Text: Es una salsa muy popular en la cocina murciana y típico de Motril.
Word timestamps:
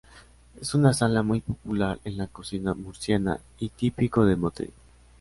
Es 0.59 0.73
una 0.73 0.95
salsa 0.95 1.21
muy 1.21 1.41
popular 1.41 1.99
en 2.05 2.17
la 2.17 2.25
cocina 2.25 2.73
murciana 2.73 3.39
y 3.59 3.69
típico 3.69 4.25
de 4.25 4.35
Motril. 4.35 4.73